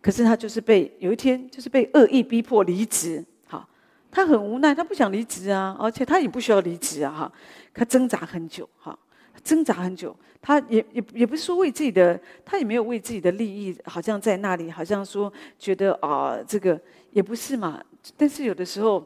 [0.00, 3.24] 可是他就是被有一天就是被恶意逼迫离职。
[4.12, 7.32] 他很无奈，他不想离职啊，而且他也不需要离职啊，哈，
[7.72, 8.98] 他挣扎很久，哈，
[9.42, 17.82] 挣扎很久，他也也也不是说为自己的，他也没有为自己的利益，好像在那里，好像说觉得啊，这个也不是嘛，
[18.16, 19.04] 但是有的时候，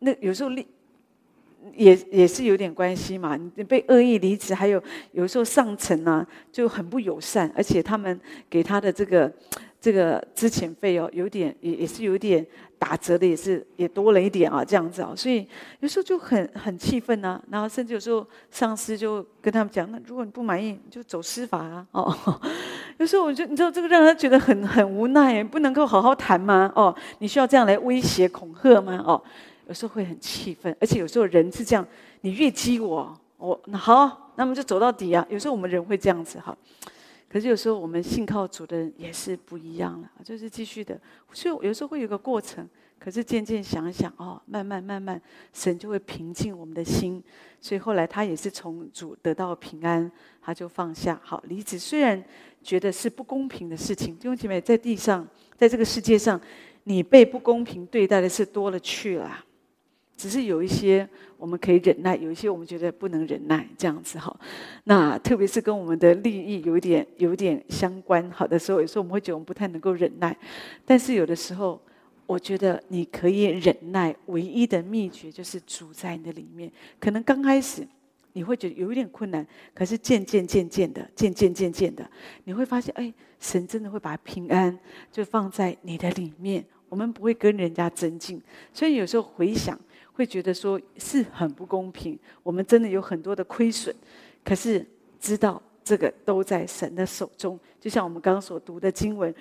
[0.00, 0.66] 那有时候利
[1.74, 9.32] 也也是有点关系嘛，你被恶意离职，还有有时候上层呢就很不友善，而且他们给他的这个。
[9.84, 12.44] 这个资前费哦，有点也也是有点
[12.78, 15.46] 打折的，也是也多了一点啊，这样子啊，所以
[15.80, 22.40] 有时候就很很气愤呐，然后甚至有时候上司就跟他们讲，那如果你不满意，你就走司法啊， 哦，
[22.96, 26.72] 有时候我就你知道这个让他觉得很很无奈，不能够好好谈吗？
[26.74, 29.04] 哦，你需要这样来威胁恐吓吗？
[29.06, 29.22] 哦，
[29.68, 31.86] 有时候会很气愤，而且有时候人是这样，
[32.22, 36.56] 你越激我，我那好，那么就走到底啊，有时候我们人会这样子哈。
[37.34, 40.96] 可是有时候我们信靠主的人也是不一样了，就是继续的，
[41.32, 42.64] 所以有时候会有个过程。
[42.96, 45.20] 可是渐渐想想哦，慢慢慢慢，
[45.52, 47.20] 神就会平静我们的心。
[47.60, 50.08] 所以后来他也是从主得到平安，
[50.40, 51.20] 他就放下。
[51.24, 52.22] 好，离子虽然
[52.62, 56.40] 觉得是不公平的事情，弟兄姐妹，在地上，在这个世界上，
[56.84, 59.44] 你被不公平对待的事多了去了。
[60.16, 64.34] 只是有一些我们可以忍耐，有一些我们觉得不能忍耐，这样子哈。
[64.84, 70.34] 那特别是跟我们的利益有一点、有一点相关，好的时候，有时候我们会觉得我们不太能够忍耐。
[70.84, 71.80] 但是有的时候，
[72.26, 76.70] 我觉得你可以忍耐，唯一的秘诀就是主在你的里面。
[77.00, 77.86] 可能刚开始
[78.32, 82.08] 你会觉得有一点困难，可是渐渐、渐渐的、渐渐、渐渐的，
[82.44, 84.78] 你会发现，哎，神真的会把平安
[85.10, 86.64] 就放在你的里面。
[86.88, 88.40] 我们不会跟人家争竞，
[88.72, 89.76] 所以有时候回想。
[90.14, 93.94] 会觉得说是很不公平，我们真的有很多的亏损，
[94.44, 94.86] 可是
[95.20, 97.58] 知道这个都在神的手中。
[97.80, 99.34] 就像我们刚刚所读的经文，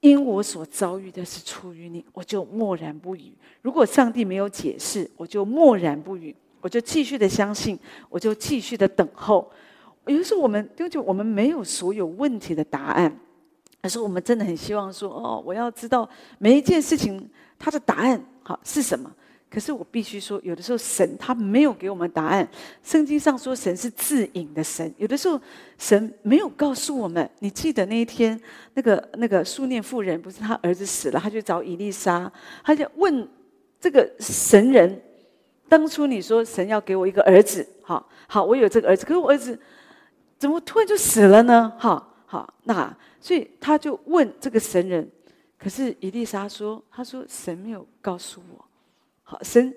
[0.00, 3.32] 因我所遭遇的是出于你，我就默然不语。
[3.62, 7.78] 如果上帝没有解释，我就默然不语，我就继续的相信，
[8.10, 9.50] 我就继续的等候。
[10.06, 13.16] 有时候我们就就我们没有所有问题的答案，
[13.80, 19.08] 可是我们真的很希望说，哦，我要知道每一件事情它的答案好是什么。
[19.52, 22.48] 可是我必须说，有的时候神他没有给我们答案。
[22.82, 25.38] 圣经上说神是自隐的神，有的时候
[25.76, 27.28] 神没有告诉我们。
[27.40, 28.40] 你记得那一天，
[28.72, 32.32] 那个那个书念妇人不是他儿子死了，他就找以利沙，
[32.64, 33.28] 他就问
[33.78, 35.02] 这个神人：
[35.68, 39.60] 当初你说神要给我一个儿子，好好，我有这个儿子，可是我儿子
[40.38, 41.70] 怎么突然就死了呢？
[41.76, 45.06] 好好，那所以他就问这个神人，
[45.58, 48.64] 可是以利沙说：他说神没有告诉我。
[49.42, 49.74] 神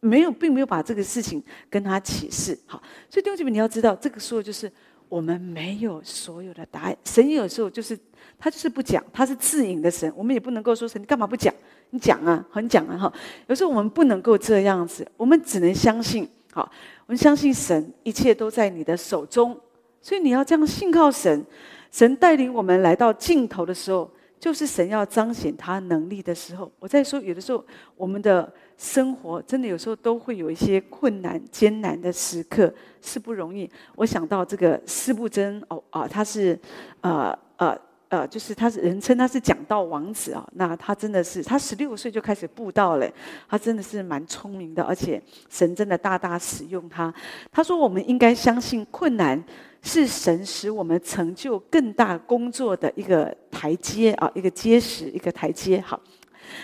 [0.00, 2.58] 没有，并没有把这个事情跟他启示。
[2.66, 4.70] 好，所以弟兄姐妹，你要知道，这个时候就是
[5.08, 6.96] 我们没有所有的答案。
[7.04, 7.98] 神有时候就是
[8.38, 10.12] 他就是不讲，他是自隐的神。
[10.16, 11.52] 我们也不能够说神，你干嘛不讲？
[11.90, 13.12] 你讲啊，很讲啊，哈。
[13.46, 16.28] 有时候我们不能够这样子，我们只能相信。
[16.52, 16.70] 好，
[17.06, 19.58] 我们相信神，一切都在你的手中。
[20.00, 21.44] 所以你要这样信靠神，
[21.90, 26.70] 神带领我们来到尽头的时候，就是神要彰显他能力的时候。
[26.78, 27.64] 我在说，有的时候
[27.96, 28.52] 我们的。
[28.76, 33.70] 生活真的有时候都会有一些困难、艰难的时刻，是不容易。
[33.94, 36.58] 我想到这个司布真哦啊，他是
[37.00, 40.44] 呃呃呃，就是他是人称他是讲道王子啊。
[40.54, 43.08] 那他真的是他十六岁就开始布道了，
[43.48, 47.14] 他真的是蛮聪明的，而且神真的大大使用他。
[47.52, 49.42] 他说：“我们应该相信困难
[49.84, 56.00] 是神使我们成就更大工作的一个台阶啊，一个结实，一个台阶。”好。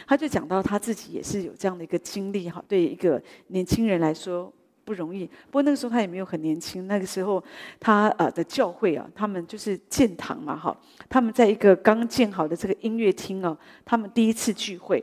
[0.06, 4.52] 他就讲到他自己也是有这样的一个经历哈，对一个年轻人来说
[4.85, 5.24] 不容易。
[5.46, 7.42] 不过那个时候他也没有很年轻，那个时候
[7.80, 10.76] 他呃的教会啊，他们就是建堂嘛哈，
[11.09, 15.02] 他们在一个刚建好的这个音乐厅哦，他们第一次聚会，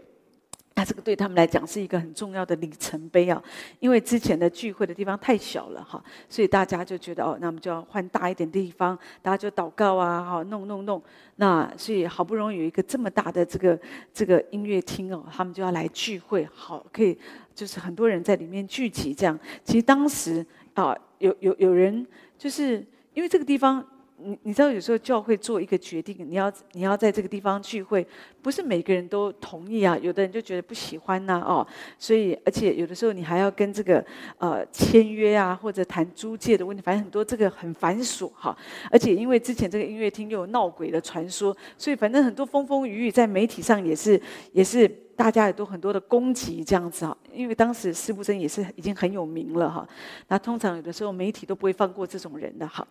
[0.78, 3.44] 那这个对他们来讲是一个很重要的里程碑啊，
[3.80, 11.02] 因为之前的聚会的地方太小了哈，所以大家就觉得哦，那我们就要换大一点地方，大家就祷告啊，哈，弄弄弄。
[11.38, 13.80] 那所以好不容易有一个这么大的这个
[14.14, 17.18] 这个音乐厅哦，他们就要来聚会，好，可以
[17.56, 19.40] 就是很多人在里面聚集这样。
[19.64, 22.06] 其实当时啊，有有有人
[22.38, 22.86] 就是
[23.16, 23.84] 因为这个地方。
[24.20, 28.06] 你你知道有时候教会做一个决定，你要你要在这个地方聚会，
[28.42, 29.96] 不是每个人都同意啊。
[29.98, 31.66] 有的人就觉得不喜欢呐、哦，
[32.00, 34.04] 所以而且有的时候你还要跟这个
[34.40, 38.58] 呃签约啊，或者谈租借的问题，反正很多这个很繁琐哈。
[38.90, 44.20] 而且因为之前这个音乐厅又有闹鬼的传说，所以反正很多风风雨雨在媒体上也是
[44.52, 47.16] 也是大家也都很多的攻击这样子哈。
[47.32, 49.88] 因为当时司布真也是已经很有名了哈。
[50.28, 52.88] 那通常有的时候媒体都不会放过这种人的哈。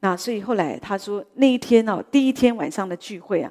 [0.00, 3.50] 那所以后来他说那一天哦，第一天晚上的聚会啊，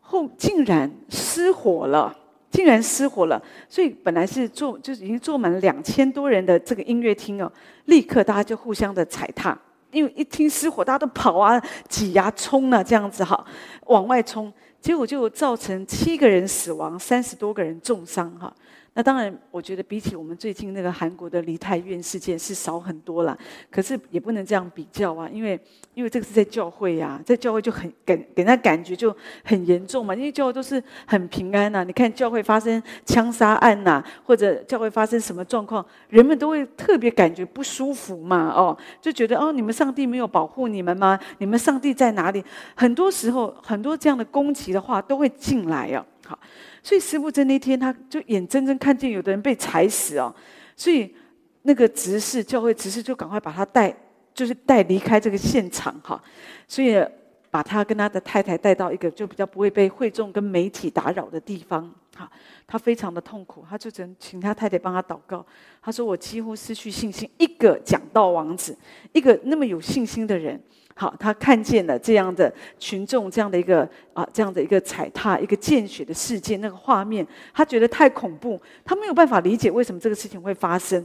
[0.00, 2.14] 后竟然失火了，
[2.50, 3.40] 竟然失火了。
[3.68, 7.50] 所以本来是坐就是已经坐满了两千多人的这个音乐厅哦，
[7.86, 9.56] 立刻大家就互相的踩踏，
[9.92, 13.42] 因为一听失火，大家都跑啊、挤呀、冲啊，这样子哈，
[13.86, 18.52] 往外冲，结果就造成七个人死亡，三十多个人重伤哈。
[18.94, 23.36] 那当然，我觉得比起我们最近那个韩国的梨泰院事件是少很多了。
[23.70, 25.58] 可是也不能这样比较啊，因为
[25.94, 30.14] 因为这个是在教会呀、啊，在教会就很给给人家感觉就很严重嘛。
[30.14, 38.52] 因为教会都是很平安呐、啊，你看教会发生枪杀案呐、啊，或者教会发生什么状况，人们都会特别感觉不舒服嘛。
[38.54, 41.18] 哦，就觉得哦，你们上帝没有保护你们吗？
[41.38, 42.44] 你们上帝在哪里？
[42.74, 46.04] 很多时候，很多这样的攻击的话都会进来啊。
[46.26, 46.38] 好。
[46.82, 50.34] 所以司布在那天，他就眼睁睁看见有的人被踩死哦，
[50.76, 51.14] 所以
[51.62, 53.94] 那个执事教会执事就赶快把他带，
[54.34, 56.22] 就是带离开这个现场哈。
[56.66, 57.04] 所以
[57.50, 62.30] 把他跟他的太太带到一个就比较不会被会众跟媒体打扰的地方哈。
[62.66, 65.44] 他非常的痛苦，他就只能请他太太帮他祷告。
[65.82, 68.76] 他说：“我几乎失去信心，一个讲道王子，
[69.12, 70.58] 一个那么有信心的人。”
[70.94, 81.04] 好，他看见了这样的群众，这样的一个啊，这样的一个踩踏、一个见血的事件，那个画面，他觉得太恐怖，他没有办法理解为什么这个事情会发生。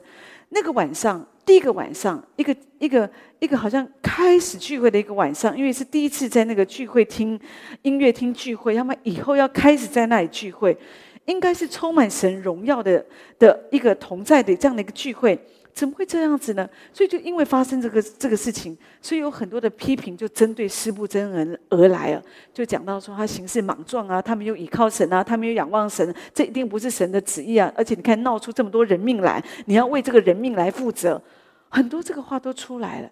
[0.49, 7.39] 那个晚上，第一个晚上，一个一个一个好像开始聚会的一个晚上，因为是第一次在那个聚会厅、
[7.81, 10.77] 音乐厅聚会，他们以后要开始在那里聚会，
[11.25, 13.05] 应该是充满神荣耀的
[13.37, 15.37] 的一个同在的这样的一个聚会。
[15.77, 16.67] 怎么会这样子呢？
[16.91, 27.71] 所以就因为发生这个这个事情，所以有很多的批评就针对施布真而而来啊，就讲到说他行事莽撞啊，他没有倚靠神啊，他没有仰望神，这一定不是神的旨意啊！
[27.75, 31.21] 而且你看闹出这么多人命来，你要为这个人命来负责，
[31.69, 33.11] 很多这个话都出来了。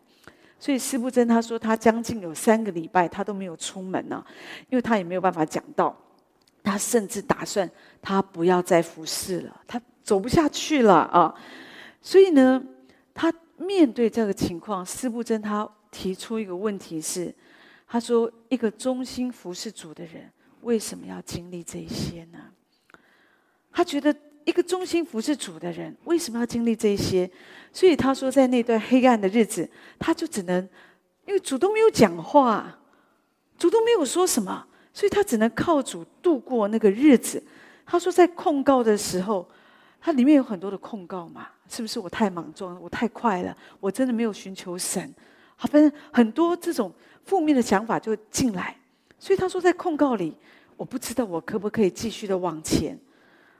[0.59, 4.25] 所以施布真他说他将近有三个礼拜他都没有出门呢、
[4.71, 5.95] 因为他也没有办法讲道，
[6.63, 7.69] 他甚至打算
[8.01, 11.31] 他不要再服侍了，他走不下去了啊。
[12.05, 12.63] 所以呢，
[13.15, 17.33] 他面对这个情况，司布真他提出一个问题是：
[17.87, 22.37] 他说，一个忠心服侍主的人，为什么要经历这些呢？
[23.71, 27.27] 他觉得一个忠心服侍主的人，为什么要经历这些？
[27.73, 30.61] 所以他说，在那段黑暗的日子，他就只能，
[31.25, 32.79] 因为主都没有讲话，
[33.57, 37.43] 主都没有说什么，所以他只能靠主度过那个日子。
[37.83, 39.49] 他说，在控告的时候。
[40.05, 42.79] 它里面有很多的控告嘛，是不是我太莽撞了？
[42.79, 43.57] 我太快了？
[43.79, 45.11] 我真的没有寻求神？
[45.55, 48.75] 好，反正很多这种负面的想法就进来。
[49.17, 50.37] 所以他说，在控告里，
[50.77, 52.95] 我不知道我可不可以继续的往前。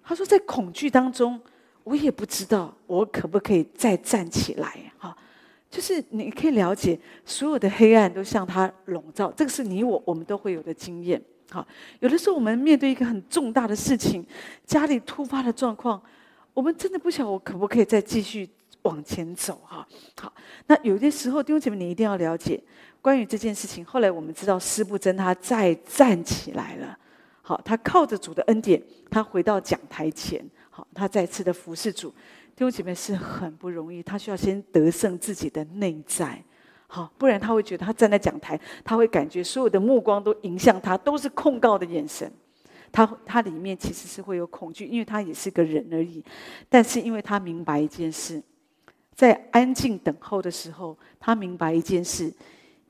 [0.03, 1.41] 他说，在恐惧当中，
[1.84, 4.77] 我也不知道我可不可以再站起来。
[4.99, 5.17] 哈，
[5.71, 9.31] 就是你可以了解，所有的黑暗都向他笼罩。
[9.36, 11.19] 这个是你我我们都会有的经验。
[11.49, 11.67] 好，
[12.01, 14.23] 有的时候我们面对一个很重大的事情，
[14.63, 15.99] 家里突发的状况。
[16.55, 18.49] 我们真的不晓我可不可以再继续
[18.83, 19.85] 往前走哈？
[20.19, 20.33] 好，
[20.67, 22.63] 那有些时候弟兄姐妹，你一定要了解
[23.01, 23.83] 关于这件事情。
[23.83, 26.97] 后来我们知道施布真他再站起来了，
[27.41, 32.09] 好，他靠着主的恩典，他回到讲台前，好，他再次的服侍主。
[32.55, 36.41] 弟兄姐妹是很不容易，他需要先得胜自己的内在，
[36.87, 42.31] 好，不然他会觉得他站在讲台，他会感觉所有的目光都迎向他，都是控告的眼神。
[42.95, 46.23] 他他里面其实是会有恐惧，因为他也是个人而已。
[46.69, 48.41] 但是因为他明白一件事，
[49.13, 52.33] 在安静等候的时候，他明白一件事：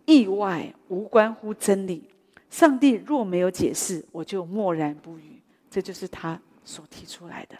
[0.05, 2.03] 意外无关乎真理。
[2.51, 5.41] 上帝若没有解释，我就默然不语。
[5.71, 7.55] 这就是他所提出来的。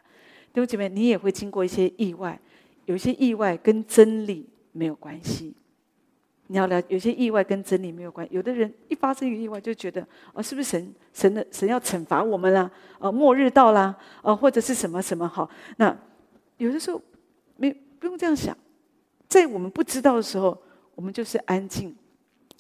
[0.54, 2.40] 弟兄姐妹，你也会经过一些意外，
[2.86, 5.56] 有一些意外跟真理没有关系。
[6.48, 8.28] 你要了，有些意外跟真理没有关。
[8.32, 12.70] 有的人一发生一个意外，就觉得啊，是不是神神的神要惩罚我们啦？
[13.00, 15.50] 呃，末日到啦，呃，或者是什么什么好？
[15.78, 15.98] 那
[16.58, 17.02] 有的时候
[17.58, 18.56] 没不用这样想，
[19.28, 20.56] 在我们不知道的时候，
[20.94, 21.96] 我们就是安静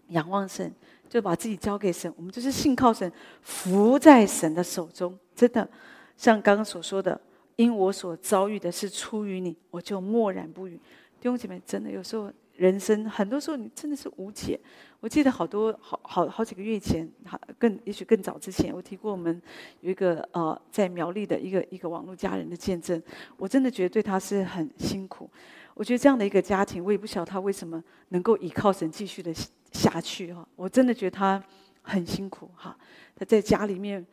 [0.08, 0.74] 仰望神，
[1.08, 3.12] 就把自己交给神，我们就是信靠神，
[3.44, 5.16] 伏在神的手中。
[5.36, 5.70] 真的，
[6.18, 7.22] 像刚刚所说的，
[7.56, 10.80] 因我所遭遇的是出于你，我就默然不语。
[11.20, 12.32] 弟兄姐妹，真的有时候。
[12.56, 14.60] 人生很多时候你真的是无解。
[15.02, 19.42] 我记得好多好好好几个月前，好更也许更早之前，我提过我们
[19.82, 23.02] 有一个呃在苗栗的一个一个网络家人的见证。
[23.38, 25.30] 我真的觉得对他是很辛苦。
[25.76, 29.32] 我觉得这样的一个家庭，我也不晓得他为什么能够依靠神继续的
[29.72, 30.48] 下去哈。
[30.56, 31.44] 我真的觉得他
[31.82, 32.76] 很辛苦哈。
[33.16, 34.04] 他在家里面，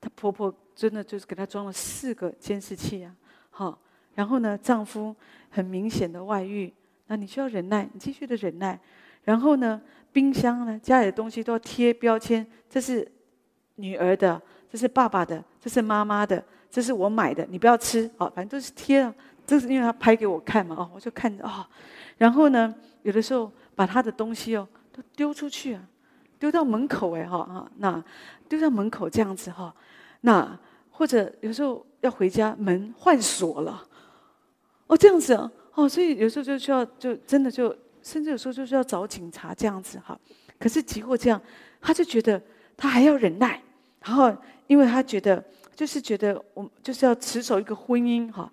[0.00, 3.14] 他婆婆真的就是给他装了四个监视器啊，
[3.50, 3.78] 好，
[4.14, 5.14] 然后呢，丈夫
[5.50, 6.72] 很明显的外遇。
[7.10, 8.78] 那你需要忍耐，你继续的忍耐。
[9.24, 9.80] 然后呢，
[10.12, 13.06] 冰箱呢，家里的东西都要贴标签，这是
[13.74, 14.40] 女儿的，
[14.70, 19.12] 这是爸爸的，这是妈妈的，这是我买的，你不要吃啊，反正都是贴了。
[19.44, 21.68] 这是因为他拍给我看嘛，哦，我就看着啊。
[22.16, 25.82] 然后呢，有的时候把他的东西哦都丢出去啊，
[26.38, 28.00] 丢到门口哎哈啊，那
[28.48, 29.74] 丢到门口这样子哈，
[30.20, 30.56] 那
[30.92, 33.84] 或者有时候要回家，门换锁了，
[34.86, 35.50] 哦这样子啊。
[35.74, 40.18] 哦，所以有时候就需要，就真的就，甚至有时候就需要找警察这样子哈。
[40.58, 41.40] 可是即或这样，
[41.80, 42.40] 他就觉得
[42.76, 43.62] 他还要忍耐，
[44.04, 44.34] 然后
[44.66, 45.42] 因为他觉得
[45.74, 48.50] 就是觉得我就是要持守一个婚姻哈。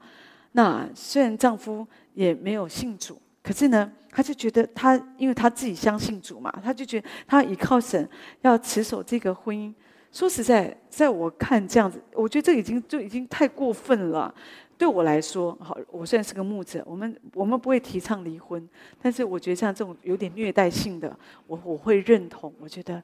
[0.53, 8.09] 那虽然丈夫也没有信主，可是呢，他就觉得他因为他自己相信主嘛，他就觉得他依靠神
[8.41, 9.73] 要持守这个婚姻。
[10.11, 14.33] 说实在，在我看这样子，我觉得这已经就已经太过分了。
[14.77, 18.67] 对我来说，好，我虽然是个牧者，我们我们不会提倡离婚，
[19.01, 21.17] 但是我觉得像这种有点虐待性的，
[21.47, 23.01] 我我会认同，我觉得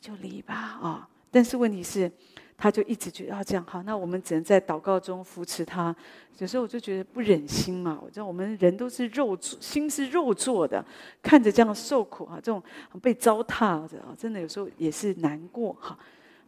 [0.00, 1.08] 就离吧啊。
[1.30, 2.10] 但是问题是，
[2.56, 5.94] 他就一直觉得要这样，好，那我们只能在祷告中扶持他。
[6.38, 10.84] 有时候我就觉得不忍心嘛，我知道我们人都是肉，心是肉做的，
[11.22, 12.62] 看着这样受苦啊，这种
[13.00, 15.98] 被糟蹋的啊，真的有时候也是难过哈。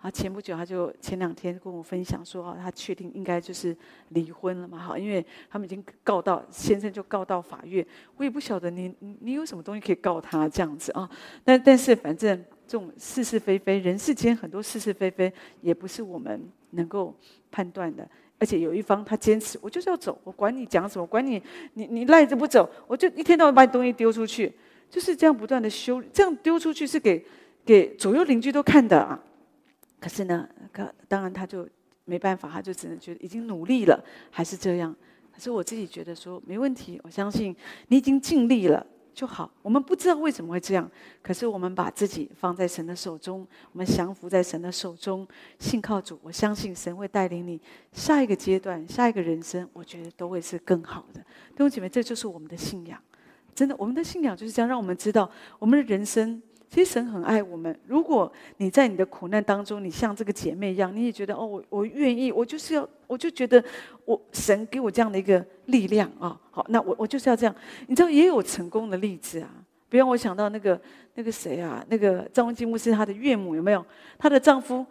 [0.00, 3.76] 啊前不久他就前两天跟我分享说，啊，他确定应该就是
[4.10, 7.84] 离婚了嘛，哈，因为他们已经告到先生就告到法院，
[8.16, 11.10] 我也不晓得你你有什么东西可以告他这样子啊，
[11.42, 15.32] 但但是反正这种是是非非，人世间很多是是非非，
[15.62, 17.12] 也不是我们能够
[17.50, 21.42] 判断的，而且有一方他坚持，我就是要走，我管你讲什么，管你
[21.74, 24.52] 你你赖着不走，我就一天到晚把你东西丢出去，
[24.88, 27.24] 就是这样不断的修，这样丢出去是给
[27.64, 29.20] 给左右邻居都看的啊。
[30.00, 31.68] 可是呢，可当然他就
[32.04, 34.94] 没办法，他就只能觉得已经努力了，还是这样。
[35.32, 37.54] 可是我自己觉得说没问题，我相信
[37.88, 38.84] 你已经尽力了
[39.14, 39.50] 就好。
[39.62, 40.90] 我们不知道为什么会这样，
[41.22, 45.26] 可是我们把自己放在神的手中，我们降服在神的手中，
[45.58, 47.60] 信靠主，我相信神会带领你
[47.92, 51.20] 下一个阶段、下一个人生，我觉得都会是更好的。
[51.20, 53.00] 弟兄姐妹，这就是我们的信仰，
[53.54, 56.42] 真的，我们的信仰就是这样，让我们知道我们的人生。
[56.70, 57.74] 其实神很爱我们。
[57.86, 63.62] 如果你在你的苦难当中，你像这个姐妹一样，你也觉得哦，我我愿意，我就是要，我就觉得
[64.04, 67.54] 我神给我这样的一个力量啊、好，那我我就是要这样。
[67.86, 69.48] 你知道也有成功的例子啊，
[69.88, 70.78] 比方我想到那个
[71.14, 73.82] 那个谁啊，那个张文金牧师他的岳母有没有？
[74.18, 74.84] 她的丈夫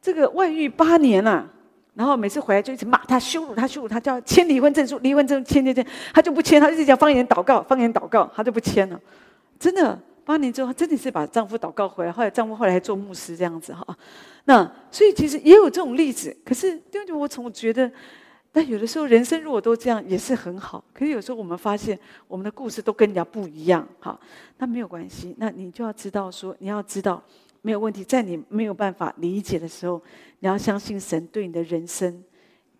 [0.00, 1.50] 这个外遇八年了、啊，
[1.94, 9.00] 然后每次回来就一直骂他，羞辱他，羞辱他，叫签离婚证书，离婚证签签签，他就不签，他就一直讲方言祷告，方言祷告，他就不签了，
[9.58, 9.98] 真的。
[10.24, 12.10] 八年之后，真的是把丈夫祷告回来。
[12.10, 13.86] 后来丈夫后来还做牧师这样子哈。
[14.46, 16.34] 那所以其实也有这种例子。
[16.44, 17.90] 可是，对，我总觉得，
[18.50, 20.82] 但有的时候人生如果都这样也是很好。
[20.94, 24.18] 可是有时候我们发现我们的故事都跟人家不一样哈。
[24.58, 27.22] 那没有关系，那你就要知道说，你要知道
[27.60, 28.02] 没有问题。
[28.02, 30.02] 在你没有办法理解的时候，
[30.40, 32.24] 你要相信神对你的人生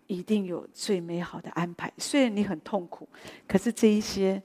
[0.07, 1.93] 一定有最美好的安排。
[1.97, 3.07] 虽然你很痛苦，
[3.47, 4.41] 可是这一些。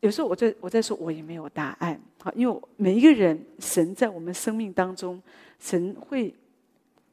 [0.00, 5.22] 有时候我在我在说，我也没有答案，好，因为每一个人，神在我们生命当中，
[5.58, 6.34] 神会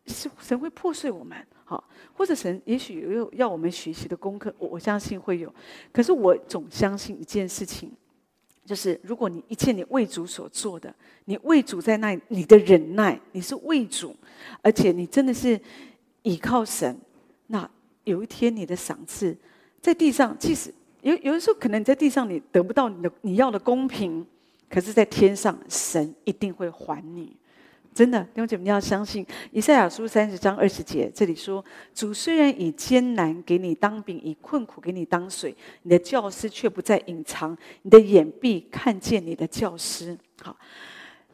[0.05, 1.83] 是神会破碎我们，好，
[2.13, 5.53] 或者神也许有要我们学习的功课，我我相信会有。
[5.91, 7.91] 可是我总相信一件事情，
[8.65, 14.15] 就是如果你一切你为主所做的，你为主在那里，你的忍耐，你是为主，
[14.61, 15.59] 而且你真的是
[16.23, 16.97] 倚靠神，
[17.47, 17.69] 那
[18.05, 19.35] 有一天你的赏赐
[19.81, 20.73] 在地上，即使。
[21.07, 24.25] 有有的时候，可能你在地上你得不到你的你要的公平，
[24.69, 27.35] 可是，在天上神一定会还你，
[27.93, 31.63] 真的，弟兄姐妹，你要相信以赛亚书三十章二十节，这里说：
[31.95, 40.17] 主虽然以艰难给你当饼，以困苦给你当水，你的教师却不再隐藏，你的眼必看见你的教师。
[40.41, 40.55] 好，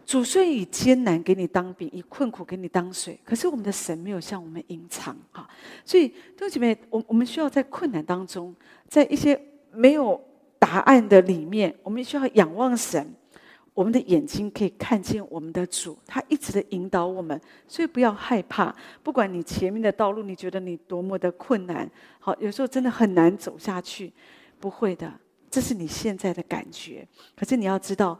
[0.05, 5.17] 主虽以艰难给你当饼，以困苦给你当水，可是我们的神没有向我们隐藏。
[5.31, 5.49] 哈，
[5.83, 8.55] 所以弟兄姐妹，我我们需要在困难当中，
[8.87, 9.39] 在一些
[9.73, 10.19] 没有
[10.59, 13.13] 答案的里面，我们需要仰望神。
[13.73, 18.71] 我们的眼睛可以看见我们的主，他一直的引导我们，所以不要害怕。
[19.01, 24.13] 不管你前面的道路，你觉得你多么的困难，好，有时候真的很难走下去，
[24.59, 25.11] 不会的，
[25.49, 27.07] 这是你现在的感觉。
[27.35, 28.19] 可是你要知道，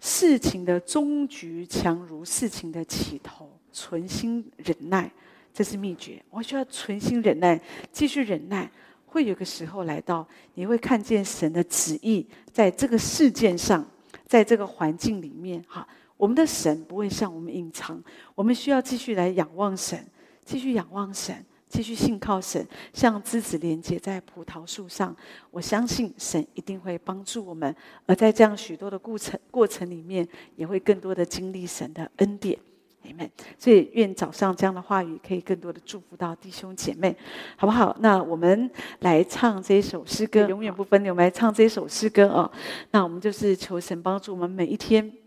[0.00, 5.10] 事情的终局强如事情的起头，存心忍耐，
[5.54, 6.22] 这是秘诀。
[6.28, 7.58] 我需要存心忍耐，
[7.90, 8.70] 继续忍耐，
[9.10, 13.84] 会有个时候来到，你会看见神的旨意在这个事件上。
[14.26, 15.84] 在这个环境里面，哈，
[16.16, 18.00] 我们的神不会向我们隐藏，
[18.36, 20.06] 我们需要继续来仰望神，
[20.44, 25.16] 继续仰望神，继续信靠神，像枝子连接在葡萄树上。
[25.50, 27.74] 我相信神一定会帮助我们，
[28.06, 32.56] 而在这样许多的过程过程里面，也会更多的经历神的恩典。
[33.04, 33.30] Amen。
[33.58, 37.16] 所以愿早上这样的话语可以更多的祝福到弟兄姐妹，
[37.56, 37.96] 好不好？
[38.00, 38.70] 那我们
[39.00, 41.10] 来唱这一首诗歌，永远不分离。
[41.10, 42.50] 我们来唱这一首诗歌哦。
[42.90, 45.19] 那我们就是求神帮助我们每一天。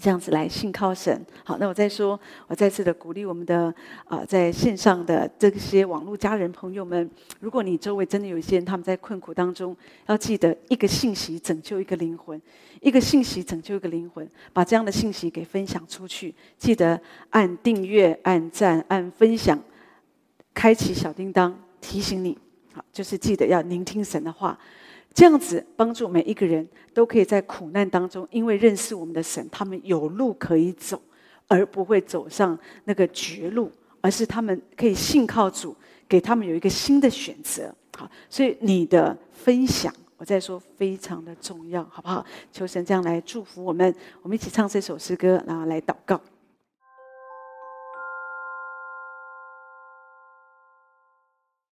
[0.00, 1.24] 这样子来信靠神。
[1.44, 2.18] 好，那我再说，
[2.48, 3.72] 我再次的鼓励我们的
[4.04, 7.08] 啊、在线上的这些网络家人朋友们，
[7.40, 9.76] 如果你周围真的有一些人他们在困苦当中，
[10.06, 12.40] 要记得一个信息拯救一个灵魂，
[12.80, 19.58] 一个信息拯救一个灵魂，把这样的信息给分享出去，记得按订阅、按赞、按分享，
[20.52, 22.36] 开启小叮当提醒你，
[22.72, 24.58] 好，就是记得要聆听神的话。
[25.14, 31.00] 这样子帮助每一个人都可以在苦难当中，因为认识我们的神，他们有路可以走，
[31.48, 35.76] 而不会走上那个绝路，而是他们可以信靠主，
[36.08, 37.74] 给他们有一个新的选择。
[37.96, 42.24] 好，所以你的分享，我再说非常的重要，好不好？
[42.50, 46.18] 求神这样来祝福我们，我们一起唱这首诗歌，然后来祷告。